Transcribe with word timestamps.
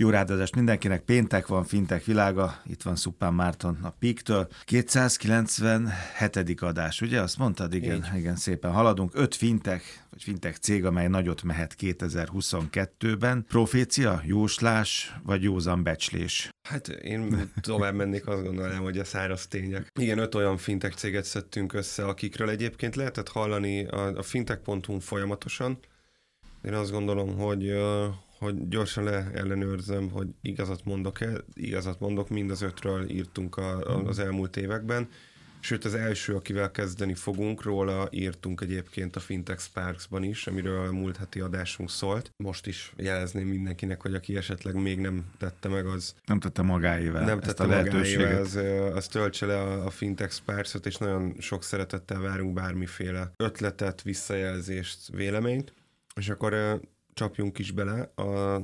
Jó 0.00 0.10
ráadázást 0.10 0.54
mindenkinek, 0.54 1.00
péntek 1.00 1.46
van, 1.46 1.64
fintek 1.64 2.04
világa, 2.04 2.62
itt 2.66 2.82
van 2.82 2.96
Szupán 2.96 3.34
Márton 3.34 3.78
a 3.82 3.90
Píktől. 3.90 4.48
297. 4.64 6.60
adás, 6.60 7.00
ugye? 7.00 7.20
Azt 7.20 7.38
mondtad? 7.38 7.74
Igen, 7.74 7.96
Így. 7.96 8.18
igen, 8.18 8.36
szépen 8.36 8.72
haladunk. 8.72 9.10
Öt 9.14 9.34
fintek, 9.34 10.04
vagy 10.10 10.22
fintek 10.22 10.56
cég, 10.56 10.84
amely 10.84 11.08
nagyot 11.08 11.42
mehet 11.42 11.74
2022-ben. 11.80 13.44
Profécia, 13.48 14.22
jóslás, 14.24 15.14
vagy 15.22 15.42
józan 15.42 15.82
becslés? 15.82 16.48
Hát 16.68 16.88
én 16.88 17.52
tovább 17.60 17.94
mennék, 17.94 18.26
azt 18.26 18.42
gondolom, 18.42 18.78
hogy 18.78 18.98
a 18.98 19.04
száraz 19.04 19.46
tények. 19.46 19.92
Igen, 20.00 20.18
öt 20.18 20.34
olyan 20.34 20.56
fintek 20.56 20.92
céget 20.92 21.24
szedtünk 21.24 21.72
össze, 21.72 22.04
akikről 22.04 22.50
egyébként 22.50 22.96
lehetett 22.96 23.28
hallani 23.28 23.86
a, 23.86 24.16
a 24.16 24.22
fintech.hu 24.22 24.98
folyamatosan. 24.98 25.78
Én 26.62 26.74
azt 26.74 26.90
gondolom, 26.90 27.36
hogy 27.36 27.72
hogy 28.38 28.68
gyorsan 28.68 29.04
leellenőrzöm, 29.04 30.10
hogy 30.10 30.28
igazat 30.42 30.84
mondok-e. 30.84 31.32
Igazat 31.54 32.00
mondok, 32.00 32.28
mind 32.28 32.50
az 32.50 32.62
ötről 32.62 33.10
írtunk 33.10 33.56
a, 33.56 33.78
a, 33.78 34.04
az 34.04 34.18
elmúlt 34.18 34.56
években. 34.56 35.08
Sőt, 35.60 35.84
az 35.84 35.94
első, 35.94 36.34
akivel 36.34 36.70
kezdeni 36.70 37.14
fogunk, 37.14 37.62
róla 37.62 38.08
írtunk 38.10 38.60
egyébként 38.60 39.16
a 39.16 39.20
Fintech 39.20 39.60
Sparks-ban 39.60 40.22
is, 40.22 40.46
amiről 40.46 40.86
a 40.86 40.92
múlt 40.92 41.16
heti 41.16 41.40
adásunk 41.40 41.90
szólt. 41.90 42.32
Most 42.36 42.66
is 42.66 42.92
jelezném 42.96 43.46
mindenkinek, 43.46 44.02
hogy 44.02 44.14
aki 44.14 44.36
esetleg 44.36 44.74
még 44.74 44.98
nem 44.98 45.24
tette 45.38 45.68
meg, 45.68 45.86
az... 45.86 46.14
Nem 46.26 46.40
tette 46.40 46.62
magáével 46.62 47.24
Nem 47.24 47.40
tette 47.40 47.66
magáével, 47.66 48.40
az, 48.40 48.58
az 48.94 49.06
töltse 49.06 49.46
le 49.46 49.60
a, 49.60 49.86
a 49.86 49.90
Fintech 49.90 50.32
Sparks-ot, 50.32 50.86
és 50.86 50.96
nagyon 50.96 51.34
sok 51.38 51.62
szeretettel 51.62 52.20
várunk 52.20 52.52
bármiféle 52.52 53.32
ötletet, 53.36 54.02
visszajelzést, 54.02 55.08
véleményt. 55.12 55.72
És 56.14 56.28
akkor 56.28 56.80
csapjunk 57.18 57.58
is 57.58 57.70
bele. 57.70 58.12
A 58.14 58.62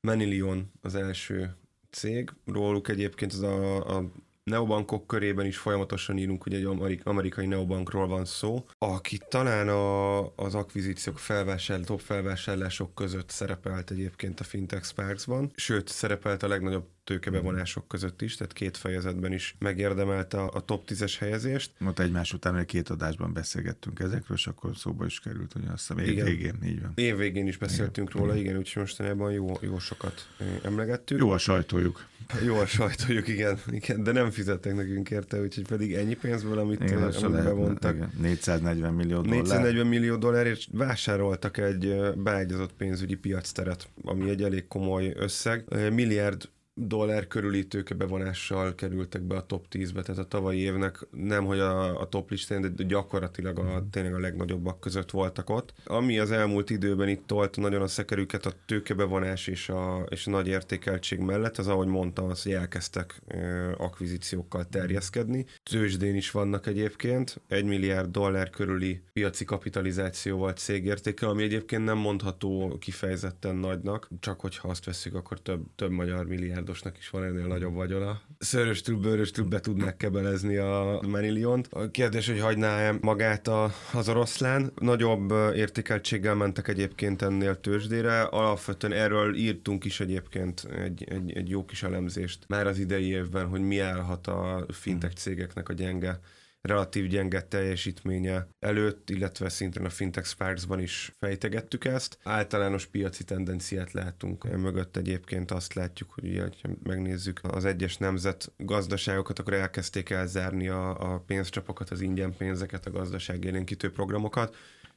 Manilion 0.00 0.72
az 0.80 0.94
első 0.94 1.56
cég, 1.90 2.30
róluk 2.46 2.88
egyébként 2.88 3.32
az 3.32 3.42
a, 3.42 3.96
a 3.96 4.10
neobankok 4.44 5.06
körében 5.06 5.46
is 5.46 5.58
folyamatosan 5.58 6.18
írunk, 6.18 6.42
hogy 6.42 6.54
egy 6.54 7.00
amerikai 7.04 7.46
neobankról 7.46 8.06
van 8.06 8.24
szó, 8.24 8.66
aki 8.78 9.20
talán 9.28 9.68
a, 9.68 10.18
az 10.34 10.54
akvizíciók 10.54 11.18
felvásárlás, 11.18 11.86
top 11.86 12.00
felvásárlások 12.00 12.94
között 12.94 13.30
szerepelt 13.30 13.90
egyébként 13.90 14.40
a 14.40 14.44
Fintech 14.44 14.84
Sparks-ban, 14.84 15.52
sőt, 15.54 15.88
szerepelt 15.88 16.42
a 16.42 16.48
legnagyobb 16.48 16.88
tőkebevonások 17.06 17.88
között 17.88 18.22
is, 18.22 18.36
tehát 18.36 18.52
két 18.52 18.76
fejezetben 18.76 19.32
is 19.32 19.56
megérdemelte 19.58 20.38
a, 20.38 20.50
a 20.54 20.60
top 20.60 20.88
10-es 20.88 21.14
helyezést. 21.18 21.70
Most 21.78 21.98
egymás 21.98 22.32
után, 22.32 22.54
hogy 22.54 22.64
két 22.64 22.88
adásban 22.88 23.32
beszélgettünk 23.32 24.00
ezekről, 24.00 24.36
és 24.36 24.46
akkor 24.46 24.76
szóba 24.76 25.04
is 25.04 25.20
került, 25.20 25.52
hogy 25.52 25.62
azt 25.72 25.86
hiszem 25.86 25.98
év 25.98 26.24
végén, 26.24 26.58
így 26.64 26.80
van. 26.80 26.92
Év 26.94 27.16
végén 27.16 27.46
is 27.46 27.56
beszéltünk 27.56 28.08
igen. 28.08 28.22
róla, 28.22 28.36
igen, 28.36 28.56
úgyhogy 28.56 28.82
mostanában 28.82 29.32
jó, 29.32 29.58
jó 29.60 29.78
sokat 29.78 30.28
emlegettük. 30.62 31.18
Jó 31.18 31.30
a 31.30 31.38
sajtójuk. 31.38 32.06
Jó 32.44 32.56
a 32.56 32.66
sajtójuk, 32.66 33.28
igen, 33.28 33.58
igen, 33.70 34.02
de 34.02 34.12
nem 34.12 34.30
fizettek 34.30 34.74
nekünk 34.74 35.10
érte, 35.10 35.40
úgyhogy 35.40 35.66
pedig 35.66 35.94
ennyi 35.94 36.14
pénzből, 36.14 36.58
amit, 36.58 36.82
igen, 36.82 37.02
amit 37.02 37.20
lehet, 37.20 37.44
bevontak. 37.44 37.94
Igen. 37.94 38.12
440 38.20 38.94
millió 38.94 39.20
dollár. 39.20 39.42
440 39.42 39.86
millió 39.86 40.16
dollár, 40.16 40.46
és 40.46 40.68
vásároltak 40.72 41.58
egy 41.58 41.96
beágyazott 42.16 42.72
pénzügyi 42.72 43.14
piacteret, 43.14 43.88
ami 44.02 44.30
egy 44.30 44.42
elég 44.42 44.66
komoly 44.66 45.12
összeg. 45.16 45.64
Milliárd 45.92 46.48
dollár 46.78 47.26
körüli 47.26 47.66
tőkebevonással 47.66 48.74
kerültek 48.74 49.22
be 49.22 49.36
a 49.36 49.46
top 49.46 49.66
10-be, 49.70 50.02
tehát 50.02 50.20
a 50.20 50.28
tavalyi 50.28 50.58
évnek 50.58 51.06
nem, 51.10 51.44
hogy 51.44 51.58
a, 51.58 52.00
a 52.00 52.08
top 52.08 52.30
listán, 52.30 52.74
de 52.76 52.84
gyakorlatilag 52.84 53.58
a, 53.58 53.62
mhm. 53.62 53.88
tényleg 53.90 54.14
a 54.14 54.18
legnagyobbak 54.18 54.80
között 54.80 55.10
voltak 55.10 55.50
ott. 55.50 55.72
Ami 55.84 56.18
az 56.18 56.30
elmúlt 56.30 56.70
időben 56.70 57.08
itt 57.08 57.26
tolt 57.26 57.56
nagyon 57.56 57.82
a 57.82 57.86
szekerüket 57.86 58.46
a 58.46 58.52
tőkebevonás 58.66 59.46
és 59.46 59.68
a, 59.68 60.06
és 60.08 60.26
a 60.26 60.30
nagy 60.30 60.46
értékeltség 60.46 61.18
mellett, 61.18 61.58
az 61.58 61.68
ahogy 61.68 61.86
mondtam, 61.86 62.28
az, 62.30 62.42
hogy 62.42 62.52
elkezdtek 62.52 63.22
e, 63.26 63.70
akvizíciókkal 63.78 64.64
terjeszkedni. 64.64 65.46
Tőzsdén 65.62 66.14
is 66.14 66.30
vannak 66.30 66.66
egyébként, 66.66 67.40
egy 67.48 67.64
milliárd 67.64 68.10
dollár 68.10 68.50
körüli 68.50 69.00
piaci 69.12 69.44
kapitalizációval 69.44 70.52
cégértéke, 70.52 71.26
ami 71.26 71.42
egyébként 71.42 71.84
nem 71.84 71.98
mondható 71.98 72.76
kifejezetten 72.78 73.56
nagynak, 73.56 74.08
csak 74.20 74.40
hogyha 74.40 74.68
azt 74.68 74.84
veszik, 74.84 75.14
akkor 75.14 75.40
több, 75.40 75.64
több 75.76 75.90
magyar 75.90 76.26
milliárd 76.26 76.65
milliárdosnak 76.66 76.98
is 76.98 77.10
van 77.10 77.24
ennél 77.24 77.46
nagyobb 77.46 77.74
vagyona. 77.74 78.20
Szöröstül, 78.38 78.96
bőröstül 78.96 79.44
be 79.44 79.60
tudnak 79.60 79.98
kebelezni 79.98 80.56
a 80.56 81.00
Maniliont. 81.08 81.68
A 81.70 81.90
kérdés, 81.90 82.26
hogy 82.26 82.40
hagyná-e 82.40 82.94
magát 83.00 83.48
a, 83.48 83.72
az 83.92 84.08
oroszlán. 84.08 84.72
Nagyobb 84.74 85.30
értékeltséggel 85.54 86.34
mentek 86.34 86.68
egyébként 86.68 87.22
ennél 87.22 87.60
tőzsdére. 87.60 88.22
Alapvetően 88.22 88.92
erről 88.92 89.34
írtunk 89.34 89.84
is 89.84 90.00
egyébként 90.00 90.68
egy, 90.84 91.04
egy, 91.08 91.32
egy 91.32 91.48
jó 91.48 91.64
kis 91.64 91.82
elemzést 91.82 92.44
már 92.48 92.66
az 92.66 92.78
idei 92.78 93.08
évben, 93.08 93.46
hogy 93.46 93.60
mi 93.60 93.78
állhat 93.78 94.26
a 94.26 94.66
fintech 94.68 95.14
cégeknek 95.14 95.68
a 95.68 95.72
gyenge 95.72 96.20
relatív 96.66 97.06
gyenge 97.06 97.42
teljesítménye 97.42 98.46
előtt, 98.58 99.10
illetve 99.10 99.48
szintén 99.48 99.84
a 99.84 99.90
Fintech 99.90 100.26
Sparks-ban 100.26 100.80
is 100.80 101.12
fejtegettük 101.18 101.84
ezt. 101.84 102.18
Általános 102.22 102.86
piaci 102.86 103.24
tendenciát 103.24 103.92
látunk 103.92 104.56
mögött 104.56 104.96
egyébként 104.96 105.50
azt 105.50 105.74
látjuk, 105.74 106.10
hogy 106.10 106.24
ugye, 106.24 106.42
ha 106.62 106.68
megnézzük 106.82 107.40
az 107.42 107.64
egyes 107.64 107.96
nemzet 107.96 108.52
gazdaságokat, 108.56 109.38
akkor 109.38 109.52
elkezdték 109.52 110.10
elzárni 110.10 110.68
a, 110.68 111.12
a 111.12 111.18
pénzcsapokat, 111.18 111.90
az 111.90 112.00
ingyen 112.00 112.36
pénzeket, 112.36 112.86
a 112.86 112.90
gazdaság 112.90 113.44
élénkítő 113.44 113.90
programokat, 113.90 114.56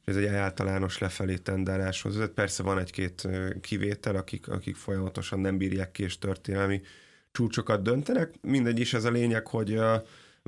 ez 0.10 0.16
egy 0.16 0.26
általános 0.26 0.98
lefelé 0.98 1.36
tendáláshoz 1.36 2.16
vezet. 2.16 2.32
Persze 2.32 2.64
van 2.64 2.80
egy-két 2.80 3.28
kivétel, 3.62 4.16
akik, 4.16 4.48
akik 4.48 4.76
folyamatosan 4.76 5.40
nem 5.40 5.58
bírják 5.58 5.92
ki 5.92 6.04
és 6.04 6.18
történelmi 6.18 6.82
csúcsokat 7.32 7.82
döntenek. 7.82 8.34
Mindegy 8.42 8.80
is 8.80 8.94
ez 8.94 9.04
a 9.04 9.12
lényeg, 9.12 9.48
hogy 9.48 9.80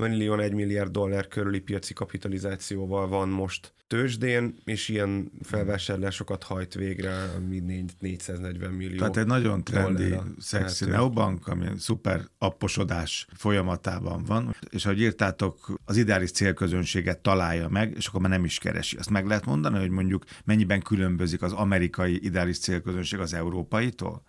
Manilion 0.02 0.40
1 0.40 0.54
milliárd 0.54 0.92
dollár 0.92 1.28
körüli 1.28 1.60
piaci 1.60 1.94
kapitalizációval 1.94 3.08
van 3.08 3.30
most 3.30 3.74
tőzsdén, 3.88 4.56
és 4.64 4.90
ilyen 4.90 5.32
felvásárlásokat 5.42 6.44
hajt 6.44 6.74
végre, 6.74 7.14
ami 7.36 7.60
440 8.00 8.72
millió 8.72 8.98
Tehát 8.98 9.18
egy 9.18 9.26
nagyon 9.26 9.64
trendi, 9.64 10.16
szexi 10.40 10.86
neobank, 10.86 11.48
ami 11.48 11.66
szuper 11.78 12.22
apposodás 12.38 13.28
folyamatában 13.34 14.24
van, 14.24 14.56
és 14.70 14.86
ahogy 14.86 15.02
írtátok, 15.02 15.74
az 15.86 15.98
ideális 15.98 16.32
célközönséget 16.32 17.20
találja 17.20 17.68
meg, 17.68 17.94
és 17.98 18.08
akkor 18.08 18.22
már 18.22 18.30
nem 18.30 18.46
is 18.46 18.58
keresi. 18.58 18.98
Azt 18.98 19.10
meg 19.10 19.26
lehet 19.26 19.46
mondani, 19.46 19.80
hogy 19.80 19.90
mondjuk 19.90 20.24
mennyiben 20.46 20.82
különbözik 20.82 21.42
az 21.42 21.52
amerikai 21.52 22.26
ideális 22.26 22.60
célközönség 22.60 23.20
az 23.20 23.34
európaitól? 23.34 24.24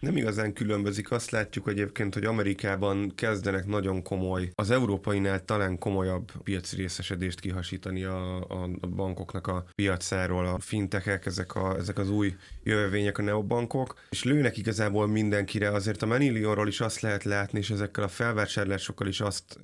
Nem 0.00 0.16
igazán 0.16 0.52
különbözik. 0.52 1.10
Azt 1.10 1.30
látjuk 1.30 1.68
egyébként, 1.68 2.14
hogy 2.14 2.24
Amerikában 2.24 3.12
kezdenek 3.14 3.66
nagyon 3.66 4.02
komoly, 4.02 4.50
az 4.54 4.70
európainál 4.70 5.44
talán 5.44 5.78
komolyabb 5.78 6.32
piaci 6.42 6.76
részesedést 6.76 7.40
kihasítani 7.40 8.04
a, 8.04 8.36
a, 8.36 8.68
bankoknak 8.88 9.46
a 9.46 9.64
piacáról, 9.74 10.46
a 10.46 10.58
fintekek, 10.58 11.26
ezek, 11.26 11.54
a, 11.54 11.76
ezek 11.76 11.98
az 11.98 12.10
új 12.10 12.34
jövevények, 12.62 13.18
a 13.18 13.22
neobankok, 13.22 13.94
és 14.10 14.24
lőnek 14.24 14.56
igazából 14.56 15.06
mindenkire. 15.06 15.70
Azért 15.70 16.02
a 16.02 16.06
Manilionról 16.06 16.68
is 16.68 16.80
azt 16.80 17.00
lehet 17.00 17.24
látni, 17.24 17.58
és 17.58 17.70
ezekkel 17.70 18.04
a 18.04 18.08
felvásárlásokkal 18.08 19.06
is 19.06 19.20
azt 19.20 19.58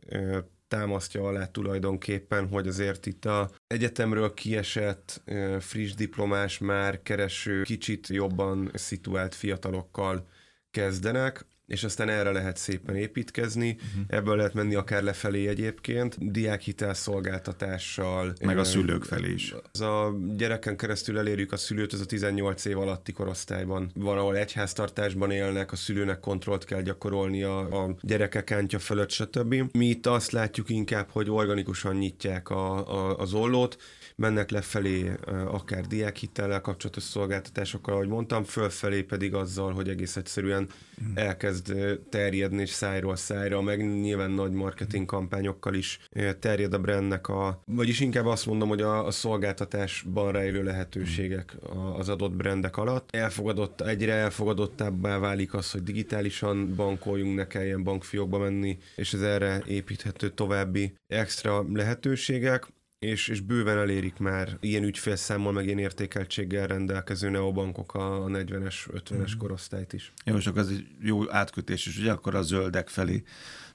támasztja 0.69 1.22
alá 1.22 1.47
tulajdonképpen, 1.47 2.49
hogy 2.49 2.69
azért 2.69 3.06
itt 3.06 3.25
a 3.25 3.50
egyetemről 3.66 4.34
kiesett 4.34 5.22
friss 5.60 5.94
diplomás 5.94 6.59
már 6.59 7.03
kereső, 7.03 7.62
kicsit 7.62 8.09
jobban 8.09 8.71
szituált 8.75 9.34
fiatalokkal 9.34 10.28
kezdenek, 10.71 11.47
és 11.66 11.84
aztán 11.84 12.09
erre 12.09 12.31
lehet 12.31 12.56
szépen 12.56 12.97
építkezni, 12.97 13.71
uh-huh. 13.71 14.04
ebből 14.09 14.37
lehet 14.37 14.54
menni 14.54 14.75
akár 14.75 15.03
lefelé 15.03 15.47
egyébként, 15.47 16.31
diákhitel 16.31 16.94
szolgáltatással. 16.94 18.32
Meg 18.44 18.59
a 18.59 18.65
szülők 18.65 19.04
felé 19.04 19.32
is. 19.32 19.54
Az 19.72 19.81
a 19.81 20.15
gyereken 20.37 20.76
keresztül 20.76 21.19
elérjük 21.19 21.53
a 21.53 21.56
szülőt, 21.56 21.93
ez 21.93 22.00
a 22.00 22.06
18 22.06 22.65
év 22.65 22.78
alatti 22.78 23.12
korosztályban. 23.12 23.91
Van, 23.94 24.19
ahol 24.19 24.37
egyháztartásban 24.37 25.31
élnek, 25.31 25.72
a 25.72 25.76
szülőnek 25.76 26.21
kontrollt 26.21 26.64
kell 26.64 26.82
gyakorolni 26.82 27.43
a, 27.43 27.85
a 27.85 27.94
gyerekek 28.00 28.50
ántja 28.50 28.79
fölött, 28.79 29.11
stb. 29.11 29.55
Mi 29.73 29.87
itt 29.87 30.06
azt 30.06 30.31
látjuk 30.31 30.70
inkább, 30.70 31.08
hogy 31.11 31.31
organikusan 31.31 31.96
nyitják 31.96 32.50
a, 32.50 32.88
a, 32.88 33.17
az 33.19 33.32
ollót, 33.35 33.76
mennek 34.17 34.51
lefelé 34.51 35.13
akár 35.47 35.87
diákhitellel 35.87 36.61
kapcsolatos 36.61 37.03
szolgáltatásokkal, 37.03 37.95
ahogy 37.95 38.09
mondtam, 38.09 38.45
fölfelé 38.45 39.03
pedig 39.03 39.35
azzal, 39.35 39.73
hogy 39.73 39.89
egész 39.89 40.17
egyszerűen 40.17 40.69
mm. 41.03 41.17
elkezd 41.17 41.75
terjedni 42.11 42.61
és 42.61 42.71
szájról 42.71 43.17
szájra, 43.17 43.63
meg 43.63 44.01
nyilván 44.01 44.31
nagy 44.31 44.53
marketing 44.53 45.07
kampányokkal 45.07 45.75
is 45.75 46.01
terjed 46.39 46.75
a 46.75 46.79
brandnek 46.79 47.29
a, 47.29 47.63
vagyis 47.65 48.01
inkább 48.01 48.27
azt 48.27 48.47
mondom, 48.47 48.69
hogy 48.69 48.81
a, 48.81 49.07
a 49.07 49.11
szolgáltatásban 49.11 50.33
rejlő 50.33 50.63
lehetőségek 50.63 51.57
az 51.97 52.09
adott 52.09 52.33
brandek 52.33 52.77
alatt. 52.77 53.09
Elfogadott, 53.11 53.81
egyre 53.81 54.13
elfogadottabbá 54.13 55.19
válik 55.19 55.55
az, 55.55 55.71
hogy 55.71 55.83
digitálisan 55.83 56.75
bankoljunk, 56.75 57.37
ne 57.37 57.47
kelljen 57.47 57.83
bankfiókba 57.83 58.39
menni, 58.39 58.79
és 58.97 59.13
ez 59.13 59.23
erre 59.23 59.63
építhető 59.67 60.31
további 60.31 60.95
extra 61.07 61.65
lehetőségek 61.73 62.67
és, 62.98 63.28
és 63.28 63.40
bőven 63.40 63.78
elérik 63.78 64.19
már 64.19 64.56
ilyen 64.60 64.84
ügyfélszámmal, 64.84 65.52
meg 65.52 65.64
ilyen 65.64 65.78
értékeltséggel 65.78 66.66
rendelkező 66.66 67.28
neobankok 67.28 67.94
a 67.94 68.25
40-es, 68.26 68.75
50-es 68.93 69.34
mm. 69.34 69.38
korosztályt 69.38 69.93
is. 69.93 70.12
Jó, 70.25 70.38
csak 70.38 70.56
az 70.56 70.70
egy 70.70 70.87
jó 71.00 71.32
átkötés, 71.32 71.87
és 71.87 71.98
ugye 71.98 72.12
akkor 72.12 72.34
a 72.34 72.43
zöldek 72.43 72.88
felé 72.88 73.22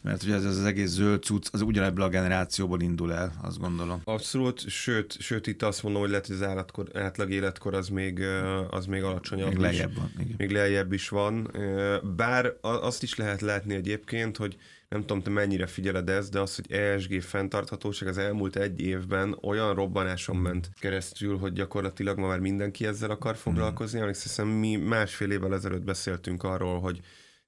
mert 0.01 0.23
ugye 0.23 0.35
ez 0.35 0.45
az 0.45 0.65
egész 0.65 0.89
zöld 0.89 1.23
cucc, 1.23 1.47
az 1.51 1.61
ugyanebből 1.61 2.05
a 2.05 2.09
generációból 2.09 2.81
indul 2.81 3.13
el, 3.13 3.33
azt 3.41 3.59
gondolom. 3.59 4.01
Abszolút, 4.03 4.69
sőt, 4.69 5.19
sőt 5.19 5.47
itt 5.47 5.61
azt 5.61 5.83
mondom, 5.83 6.01
hogy 6.01 6.09
lehet, 6.09 6.27
hogy 6.27 6.35
az 6.35 6.43
állatkor, 6.43 6.89
átlag 6.93 7.31
életkor 7.31 7.73
az 7.73 7.89
még, 7.89 8.19
az 8.69 8.85
még 8.85 9.03
alacsonyabb 9.03 9.47
még 9.47 9.57
lejjebb 9.57 9.95
van. 9.95 10.11
Igen. 10.19 10.35
Még 10.37 10.51
lejjebb 10.51 10.93
is 10.93 11.09
van. 11.09 11.51
Bár 12.15 12.53
azt 12.61 13.03
is 13.03 13.15
lehet 13.15 13.41
látni 13.41 13.73
egyébként, 13.73 14.37
hogy 14.37 14.57
nem 14.89 14.99
tudom, 14.99 15.21
te 15.21 15.29
mennyire 15.29 15.65
figyeled 15.65 16.09
ezt, 16.09 16.31
de 16.31 16.39
az, 16.39 16.55
hogy 16.55 16.71
ESG 16.71 17.21
fenntarthatóság 17.21 18.07
az 18.07 18.17
elmúlt 18.17 18.55
egy 18.55 18.81
évben 18.81 19.37
olyan 19.41 19.73
robbanáson 19.73 20.35
ment 20.35 20.69
keresztül, 20.79 21.37
hogy 21.37 21.53
gyakorlatilag 21.53 22.17
ma 22.17 22.27
már 22.27 22.39
mindenki 22.39 22.85
ezzel 22.85 23.09
akar 23.09 23.35
foglalkozni. 23.35 23.97
Mm. 23.97 24.01
Emlékszem, 24.01 24.47
mi 24.47 24.75
másfél 24.75 25.31
évvel 25.31 25.53
ezelőtt 25.53 25.83
beszéltünk 25.83 26.43
arról, 26.43 26.79
hogy 26.79 26.99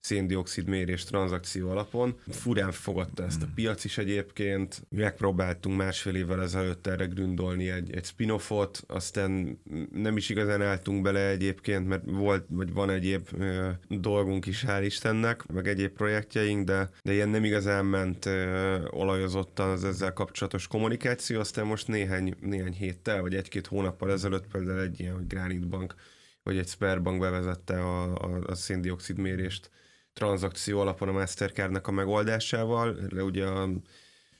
széndiokszid 0.03 0.67
mérés 0.67 1.03
tranzakció 1.03 1.69
alapon. 1.69 2.15
Furán 2.27 2.71
fogadta 2.71 3.23
ezt 3.23 3.41
a 3.41 3.45
hmm. 3.45 3.53
piac 3.53 3.83
is 3.83 3.97
egyébként. 3.97 4.85
Megpróbáltunk 4.89 5.77
másfél 5.77 6.15
évvel 6.15 6.41
ezelőtt 6.41 6.88
erre 6.88 7.05
gründolni 7.05 7.69
egy, 7.69 7.95
egy 7.95 8.05
spin-offot, 8.05 8.83
aztán 8.88 9.59
nem 9.91 10.17
is 10.17 10.29
igazán 10.29 10.61
álltunk 10.61 11.01
bele 11.01 11.27
egyébként, 11.27 11.88
mert 11.88 12.03
volt, 12.05 12.45
vagy 12.50 12.73
van 12.73 12.89
egyéb 12.89 13.27
ö, 13.39 13.69
dolgunk 13.89 14.45
is, 14.45 14.63
hál' 14.67 14.81
Istennek, 14.85 15.45
meg 15.47 15.67
egyéb 15.67 15.91
projektjeink, 15.91 16.65
de, 16.65 16.89
de 17.01 17.13
ilyen 17.13 17.29
nem 17.29 17.44
igazán 17.44 17.85
ment 17.85 18.25
ö, 18.25 18.77
olajozottan 18.89 19.69
az 19.69 19.83
ezzel 19.83 20.13
kapcsolatos 20.13 20.67
kommunikáció, 20.67 21.39
aztán 21.39 21.65
most 21.65 21.88
néhány, 21.88 22.35
néhány 22.39 22.73
héttel, 22.73 23.21
vagy 23.21 23.35
egy-két 23.35 23.67
hónappal 23.67 24.11
ezelőtt 24.11 24.47
például 24.51 24.79
egy 24.79 24.99
ilyen, 24.99 25.13
hogy 25.13 25.27
Granite 25.27 25.67
Bank 25.67 25.95
vagy 26.44 26.57
egy 26.57 26.67
Sperbank 26.67 27.19
bevezette 27.19 27.83
a, 27.83 28.15
a, 28.15 28.41
a 28.45 28.56
széndiokszid 28.56 29.17
mérést 29.17 29.69
tranzakció 30.13 30.80
alapon 30.80 31.07
a 31.07 31.12
Mastercardnak 31.12 31.88
a 31.88 31.92
megoldásával. 31.92 32.98
Ugye 33.12 33.45
a 33.45 33.69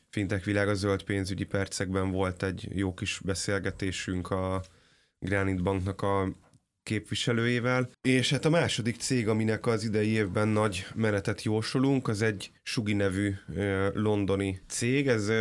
fintech 0.10 0.46
világ 0.46 0.68
a 0.68 0.74
zöld 0.74 1.04
pénzügyi 1.04 1.44
percekben 1.44 2.12
volt 2.12 2.44
egy 2.44 2.68
jó 2.72 2.94
kis 2.94 3.20
beszélgetésünk 3.24 4.31
a 4.31 4.64
Granite 5.20 5.62
Banknak 5.62 6.02
a 6.02 6.42
képviselőjével. 6.84 7.90
És 8.02 8.30
hát 8.30 8.46
a 8.46 8.50
második 8.50 8.96
cég, 8.96 9.28
aminek 9.28 9.66
az 9.66 9.84
idei 9.84 10.10
évben 10.10 10.48
nagy 10.48 10.86
menetet 10.96 11.44
jósolunk, 11.44 12.08
az 12.08 12.22
egy 12.22 12.52
Sugi 12.64 12.94
nevű 12.94 13.34
londoni 13.94 14.62
cég. 14.68 15.08
Ez 15.08 15.31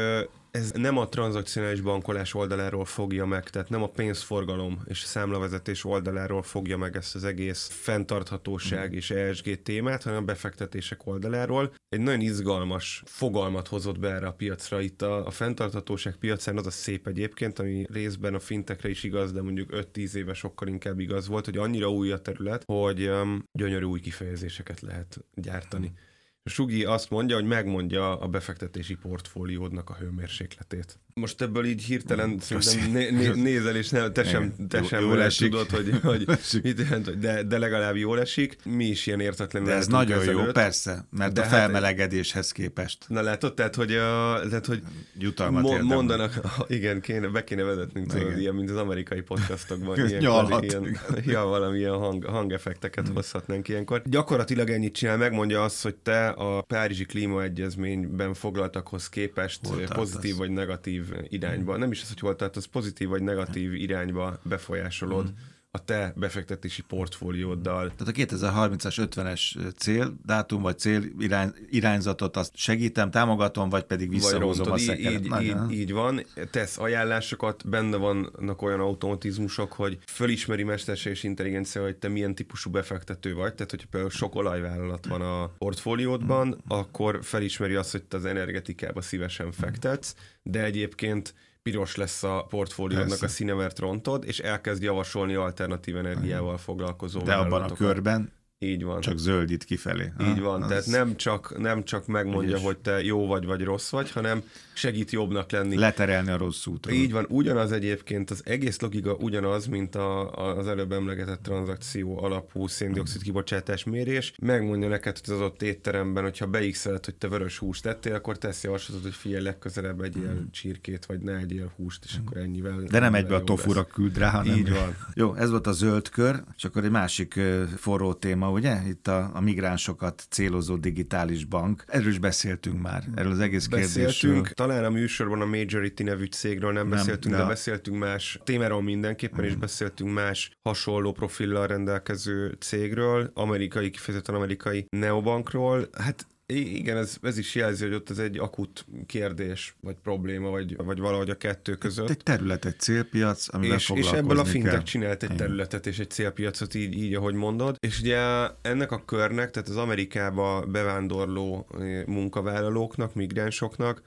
ez 0.52 0.70
nem 0.70 0.98
a 0.98 1.08
tranzakcionális 1.08 1.80
bankolás 1.80 2.34
oldaláról 2.34 2.84
fogja 2.84 3.26
meg, 3.26 3.50
tehát 3.50 3.68
nem 3.68 3.82
a 3.82 3.88
pénzforgalom 3.88 4.82
és 4.86 5.02
a 5.02 5.06
számlavezetés 5.06 5.84
oldaláról 5.84 6.42
fogja 6.42 6.76
meg 6.76 6.96
ezt 6.96 7.14
az 7.14 7.24
egész 7.24 7.68
fenntarthatóság 7.72 8.90
mm. 8.90 8.96
és 8.96 9.10
ESG 9.10 9.62
témát, 9.62 10.02
hanem 10.02 10.18
a 10.18 10.24
befektetések 10.24 11.06
oldaláról. 11.06 11.74
Egy 11.88 12.00
nagyon 12.00 12.20
izgalmas 12.20 13.02
fogalmat 13.06 13.68
hozott 13.68 13.98
be 13.98 14.14
erre 14.14 14.26
a 14.26 14.32
piacra. 14.32 14.80
Itt 14.80 15.02
a, 15.02 15.26
a 15.26 15.30
fenntarthatóság 15.30 16.16
piacán 16.16 16.58
az 16.58 16.66
a 16.66 16.70
szép 16.70 17.06
egyébként, 17.06 17.58
ami 17.58 17.86
részben 17.92 18.34
a 18.34 18.40
fintekre 18.40 18.88
is 18.88 19.02
igaz, 19.02 19.32
de 19.32 19.42
mondjuk 19.42 19.70
5-10 19.72 20.14
éve 20.14 20.34
sokkal 20.34 20.68
inkább 20.68 20.98
igaz 20.98 21.28
volt, 21.28 21.44
hogy 21.44 21.56
annyira 21.56 21.90
új 21.90 22.12
a 22.12 22.18
terület, 22.18 22.62
hogy 22.66 23.08
um, 23.08 23.44
gyönyörű 23.52 23.84
új 23.84 24.00
kifejezéseket 24.00 24.80
lehet 24.80 25.24
gyártani. 25.34 25.88
Mm 25.88 26.10
Sugi 26.44 26.84
azt 26.84 27.10
mondja, 27.10 27.36
hogy 27.36 27.44
megmondja 27.44 28.18
a 28.18 28.28
befektetési 28.28 28.94
portfóliódnak 28.94 29.90
a 29.90 29.94
hőmérsékletét. 29.94 30.98
Most 31.14 31.40
ebből 31.40 31.64
így 31.64 31.82
hirtelen 31.82 32.28
mm, 32.28 32.36
szerintem 32.36 32.90
né- 32.90 33.10
né- 33.10 33.34
nézel, 33.34 33.76
és 33.76 33.88
nem, 33.88 34.12
te 34.12 34.24
sem, 34.24 34.54
te 34.68 34.78
jó, 34.78 34.84
sem 34.84 35.00
jól 35.00 35.22
esik. 35.22 35.50
tudod, 35.50 35.70
hogy, 35.70 35.98
hogy 36.02 36.26
mit 36.62 36.78
jelent, 36.78 37.18
de, 37.18 37.42
de 37.42 37.58
legalább 37.58 37.96
jól 37.96 38.20
esik. 38.20 38.56
Mi 38.64 38.84
is 38.84 39.06
ilyen 39.06 39.20
értetlenül 39.20 39.68
De 39.68 39.74
ez 39.74 39.86
nagyon 39.86 40.20
ezelőtt. 40.20 40.44
jó, 40.44 40.52
persze, 40.52 41.06
mert 41.10 41.32
de 41.32 41.40
a 41.40 41.44
hát- 41.44 41.52
felmelegedéshez 41.52 42.46
hát, 42.46 42.52
képest. 42.52 43.04
Na 43.08 43.20
látod, 43.20 43.54
tehát, 43.54 43.74
hogy, 43.74 43.92
a, 43.92 44.40
tehát, 44.48 44.66
hogy 44.66 44.82
Jutalmat 45.18 45.62
mo- 45.62 45.82
mondanak, 45.82 46.40
igen, 46.68 47.00
kéne, 47.00 47.26
be 47.26 47.44
kéne 47.44 47.62
vezetnünk, 47.62 48.12
tudod, 48.12 48.38
ilyen, 48.38 48.54
mint 48.54 48.70
az 48.70 48.76
amerikai 48.76 49.20
podcastokban. 49.20 49.98
Ilyenkor, 50.08 50.64
ilyen, 50.64 50.98
ja, 51.24 51.44
valamilyen 51.44 51.94
hang, 51.98 52.24
hangeffekteket 52.24 53.06
hmm. 53.06 53.14
hozhatnánk 53.14 53.68
ilyenkor. 53.68 54.02
Gyakorlatilag 54.04 54.70
ennyit 54.70 54.94
csinál, 54.94 55.16
megmondja 55.16 55.64
azt, 55.64 55.82
hogy 55.82 55.94
te 55.94 56.31
a 56.32 56.62
Párizsi 56.62 57.04
Klímaegyezményben 57.04 58.34
foglaltakhoz 58.34 59.08
képest 59.08 59.60
pozitív 59.94 60.32
az. 60.32 60.38
vagy 60.38 60.50
negatív 60.50 61.14
irányba, 61.28 61.76
nem 61.76 61.90
is 61.90 62.02
az, 62.02 62.08
hogy 62.08 62.18
hol 62.18 62.36
tartasz, 62.36 62.64
pozitív 62.64 63.08
vagy 63.08 63.22
negatív 63.22 63.74
irányba 63.74 64.40
befolyásolod. 64.42 65.24
Mm 65.24 65.51
a 65.74 65.84
te 65.84 66.12
befektetési 66.16 66.82
portfólióddal. 66.82 67.92
Tehát 67.96 68.32
a 68.32 68.36
2030-as 68.36 69.08
50-es 69.10 69.72
cél, 69.76 70.14
dátum 70.24 70.62
vagy 70.62 70.78
cél 70.78 71.02
irány, 71.18 71.52
irányzatot 71.70 72.36
azt 72.36 72.56
segítem, 72.56 73.10
támogatom, 73.10 73.68
vagy 73.68 73.82
pedig 73.84 74.10
visszahozom 74.10 74.68
vagy 74.68 74.80
a 74.80 74.84
szekeret. 74.84 75.42
Így, 75.42 75.42
így, 75.42 75.78
így 75.78 75.92
van, 75.92 76.26
tesz 76.50 76.78
ajánlásokat, 76.78 77.68
benne 77.68 77.96
vannak 77.96 78.62
olyan 78.62 78.80
automatizmusok, 78.80 79.72
hogy 79.72 79.98
fölismeri 80.06 80.62
mesterséges 80.62 81.22
intelligencia, 81.22 81.82
hogy 81.82 81.96
te 81.96 82.08
milyen 82.08 82.34
típusú 82.34 82.70
befektető 82.70 83.34
vagy, 83.34 83.54
tehát 83.54 83.70
hogyha 83.70 83.86
például 83.90 84.12
sok 84.12 84.34
olajvállalat 84.34 85.06
van 85.06 85.20
a 85.20 85.46
portfóliódban, 85.58 86.62
akkor 86.68 87.18
felismeri 87.22 87.74
azt, 87.74 87.90
hogy 87.90 88.02
te 88.02 88.16
az 88.16 88.24
energetikába 88.24 89.00
szívesen 89.00 89.52
fektetsz, 89.52 90.14
de 90.42 90.64
egyébként 90.64 91.34
piros 91.62 91.96
lesz 91.96 92.22
a 92.22 92.46
portfóliódnak 92.48 93.22
a 93.22 93.28
színe, 93.28 93.52
mert 93.52 93.78
rontod, 93.78 94.24
és 94.24 94.38
elkezd 94.38 94.82
javasolni 94.82 95.34
alternatív 95.34 95.96
energiával 95.96 96.58
foglalkozó 96.58 97.20
De 97.20 97.34
abban 97.34 97.62
a 97.62 97.72
körben 97.74 98.32
így 98.62 98.84
van. 98.84 99.00
Csak 99.00 99.18
zöldít 99.18 99.64
kifelé. 99.64 100.12
Így 100.20 100.40
van, 100.40 100.62
az... 100.62 100.68
tehát 100.68 100.86
nem 100.86 101.16
csak, 101.16 101.58
nem 101.58 101.84
csak 101.84 102.06
megmondja, 102.06 102.50
Ügyes. 102.50 102.62
hogy 102.62 102.78
te 102.78 103.02
jó 103.02 103.26
vagy, 103.26 103.46
vagy 103.46 103.62
rossz 103.62 103.90
vagy, 103.90 104.10
hanem 104.10 104.42
segít 104.74 105.10
jobbnak 105.10 105.50
lenni. 105.50 105.76
Leterelni 105.76 106.30
a 106.30 106.36
rossz 106.36 106.66
útra. 106.66 106.92
Így 106.92 107.12
van, 107.12 107.26
ugyanaz 107.28 107.72
egyébként, 107.72 108.30
az 108.30 108.42
egész 108.44 108.80
logika 108.80 109.14
ugyanaz, 109.14 109.66
mint 109.66 109.94
a, 109.94 110.30
az 110.56 110.66
előbb 110.66 110.92
emlegetett 110.92 111.42
tranzakció 111.42 112.22
alapú 112.22 112.66
széndiokszid 112.66 113.22
kibocsátás 113.22 113.84
mérés. 113.84 114.32
Megmondja 114.42 114.88
neked, 114.88 115.18
hogy 115.18 115.34
az 115.34 115.40
ott 115.40 115.62
étteremben, 115.62 116.22
hogyha 116.22 116.46
beixeled, 116.46 117.04
hogy 117.04 117.14
te 117.14 117.28
vörös 117.28 117.58
húst 117.58 117.82
tettél, 117.82 118.14
akkor 118.14 118.38
teszi 118.38 118.66
javaslatot, 118.66 119.02
hogy 119.02 119.14
figyelj 119.14 119.42
legközelebb 119.42 120.00
egy 120.00 120.16
ilyen 120.16 120.34
mm. 120.34 120.50
csirkét, 120.50 121.06
vagy 121.06 121.20
ne 121.20 121.36
egyél 121.36 121.72
húst, 121.76 122.04
és 122.04 122.18
mm. 122.18 122.20
akkor 122.24 122.36
ennyivel. 122.36 122.82
De 122.90 122.98
nem 122.98 123.14
egybe 123.14 123.34
a 123.34 123.44
tofura 123.44 123.84
küld 123.84 124.18
rá, 124.18 124.30
hanem. 124.30 124.56
Így 124.56 124.70
van. 124.70 124.96
Jó, 125.14 125.34
ez 125.34 125.50
volt 125.50 125.66
a 125.66 125.72
zöld 125.72 126.08
kör, 126.08 126.42
és 126.56 126.64
akkor 126.64 126.84
egy 126.84 126.90
másik 126.90 127.40
forró 127.76 128.12
téma, 128.12 128.50
ugye? 128.52 128.80
Itt 128.88 129.08
a, 129.08 129.30
a 129.34 129.40
migránsokat 129.40 130.26
célozó 130.30 130.76
digitális 130.76 131.44
bank. 131.44 131.84
Erről 131.86 132.08
is 132.08 132.18
beszéltünk 132.18 132.80
már, 132.80 133.04
erről 133.14 133.32
az 133.32 133.40
egész 133.40 133.66
beszéltünk. 133.66 133.94
kérdésről. 133.94 134.42
Talán 134.42 134.84
a 134.84 134.90
műsorban 134.90 135.40
a 135.40 135.46
Majority 135.46 136.02
nevű 136.02 136.24
cégről 136.24 136.72
nem, 136.72 136.88
nem 136.88 136.96
beszéltünk, 136.96 137.34
de, 137.34 137.40
de 137.40 137.46
beszéltünk 137.46 137.98
más 137.98 138.40
témáról 138.44 138.82
mindenképpen, 138.82 139.44
mm. 139.44 139.48
és 139.48 139.54
beszéltünk 139.54 140.12
más 140.12 140.50
hasonló 140.62 141.12
profillal 141.12 141.66
rendelkező 141.66 142.56
cégről, 142.60 143.30
amerikai, 143.34 143.90
kifejezetten 143.90 144.34
amerikai 144.34 144.86
neobankról. 144.90 145.88
Hát 145.92 146.26
igen, 146.46 146.96
ez, 146.96 147.16
ez 147.22 147.38
is 147.38 147.54
jelzi, 147.54 147.84
hogy 147.84 147.94
ott 147.94 148.10
ez 148.10 148.18
egy 148.18 148.38
akut 148.38 148.86
kérdés, 149.06 149.76
vagy 149.80 149.96
probléma, 150.02 150.50
vagy, 150.50 150.76
vagy 150.76 150.98
valahogy 150.98 151.30
a 151.30 151.36
kettő 151.36 151.74
között. 151.74 152.10
Egy 152.10 152.22
terület, 152.22 152.64
egy 152.64 152.78
célpiac, 152.78 153.54
amivel 153.54 153.76
és, 153.76 153.90
és 153.94 154.10
ebből 154.10 154.38
a 154.38 154.44
fintek 154.44 154.82
csinált 154.82 155.22
egy 155.22 155.30
Igen. 155.30 155.36
területet 155.36 155.86
és 155.86 155.98
egy 155.98 156.10
célpiacot, 156.10 156.74
így, 156.74 156.94
így, 156.94 157.14
ahogy 157.14 157.34
mondod. 157.34 157.76
És 157.80 158.00
ugye 158.00 158.18
ennek 158.62 158.92
a 158.92 159.04
körnek, 159.04 159.50
tehát 159.50 159.68
az 159.68 159.76
Amerikába 159.76 160.66
bevándorló 160.66 161.66
eh, 161.78 162.04
munkavállalóknak, 162.06 163.14
migránsoknak 163.14 164.02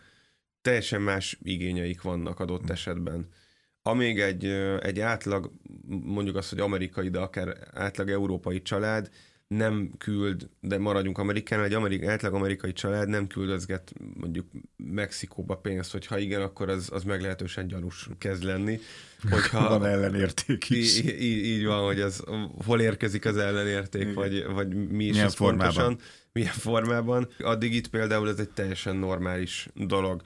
teljesen 0.62 1.02
más 1.02 1.40
igényeik 1.44 2.02
vannak 2.02 2.40
adott 2.40 2.70
esetben. 2.70 3.28
Amíg 3.82 4.20
egy, 4.20 4.46
eh, 4.46 4.80
egy 4.80 5.00
átlag, 5.00 5.52
mondjuk 5.88 6.36
azt, 6.36 6.50
hogy 6.50 6.60
amerikai, 6.60 7.10
de 7.10 7.20
akár 7.20 7.58
átlag 7.74 8.10
európai 8.10 8.62
család 8.62 9.10
nem 9.48 9.92
küld, 9.98 10.50
de 10.60 10.78
maradjunk 10.78 11.18
Amerikán, 11.18 11.64
egy 11.64 11.74
amerikai, 11.74 12.08
átlag 12.08 12.34
amerikai 12.34 12.74
család 12.74 13.08
nem 13.08 13.28
küldözget 13.28 13.94
mondjuk 14.20 14.46
Mexikóba 14.78 15.56
pénzt, 15.56 15.92
hogy 15.92 16.06
ha 16.06 16.18
igen, 16.18 16.42
akkor 16.42 16.70
az, 16.70 16.90
az 16.92 17.04
meglehetősen 17.04 17.68
gyanús 17.68 18.10
kezd 18.18 18.44
lenni. 18.44 18.80
Hogyha, 19.30 19.70
van 19.78 19.86
ellenérték 19.86 20.70
is. 20.70 21.00
Így, 21.00 21.22
így, 21.22 21.46
így 21.46 21.66
van, 21.66 21.86
hogy 21.86 22.02
az, 22.02 22.24
hol 22.66 22.82
érkezik 22.82 23.26
az 23.26 23.38
ellenérték, 23.38 24.14
vagy, 24.14 24.46
vagy 24.46 24.90
mi 24.90 25.06
is 25.06 25.12
milyen 25.12 25.30
formában. 25.30 25.74
pontosan, 25.74 26.00
milyen 26.32 26.54
formában. 26.54 27.28
Addig 27.40 27.74
itt 27.74 27.88
például 27.88 28.30
ez 28.30 28.40
egy 28.40 28.50
teljesen 28.50 28.96
normális 28.96 29.70
dolog. 29.74 30.22